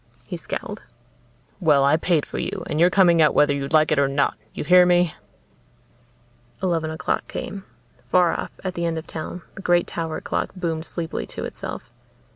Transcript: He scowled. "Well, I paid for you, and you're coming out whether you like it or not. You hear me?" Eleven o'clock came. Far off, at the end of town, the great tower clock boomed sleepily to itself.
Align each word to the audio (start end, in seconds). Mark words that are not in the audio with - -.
He 0.25 0.35
scowled. 0.35 0.81
"Well, 1.59 1.83
I 1.83 1.95
paid 1.95 2.25
for 2.25 2.39
you, 2.39 2.63
and 2.65 2.79
you're 2.79 2.89
coming 2.89 3.21
out 3.21 3.35
whether 3.35 3.53
you 3.53 3.67
like 3.67 3.91
it 3.91 3.99
or 3.99 4.07
not. 4.07 4.33
You 4.51 4.63
hear 4.63 4.83
me?" 4.83 5.13
Eleven 6.63 6.89
o'clock 6.89 7.27
came. 7.27 7.65
Far 8.09 8.33
off, 8.33 8.49
at 8.63 8.73
the 8.73 8.85
end 8.87 8.97
of 8.97 9.05
town, 9.05 9.43
the 9.53 9.61
great 9.61 9.85
tower 9.85 10.19
clock 10.19 10.53
boomed 10.55 10.85
sleepily 10.85 11.27
to 11.27 11.45
itself. 11.45 11.91